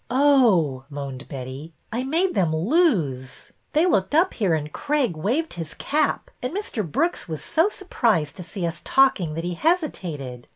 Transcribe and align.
Oh!" 0.09 0.85
moaned 0.89 1.27
Betty. 1.27 1.73
I 1.91 2.03
made 2.03 2.33
them 2.33 2.55
lose! 2.55 3.51
They 3.73 3.85
looked 3.85 4.15
up 4.15 4.33
here 4.33 4.55
and 4.55 4.73
Craig 4.73 5.15
waved 5.15 5.53
his 5.53 5.75
cap, 5.75 6.31
and 6.41 6.55
Mr. 6.57 6.83
Brooks 6.91 7.29
was 7.29 7.43
so 7.43 7.69
surprised 7.69 8.35
to 8.37 8.43
see 8.43 8.65
us 8.65 8.81
talk 8.83 9.19
ing 9.21 9.35
that 9.35 9.43
he 9.43 9.53
hesitated. 9.53 10.47